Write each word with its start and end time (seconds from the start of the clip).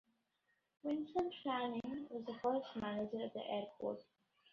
Vincent 0.83 1.31
Fanning 1.43 2.07
was 2.09 2.25
the 2.25 2.33
first 2.41 2.65
manager 2.75 3.23
at 3.23 3.35
the 3.35 3.45
airport. 3.51 4.01